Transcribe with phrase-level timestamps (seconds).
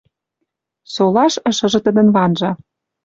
[0.93, 2.51] Солаш ышыжы тӹдӹн ванжа.